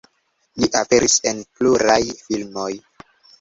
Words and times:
Li 0.61 0.69
aperis 0.79 1.17
en 1.33 1.43
pluraj 1.59 1.99
filmoj. 2.23 2.73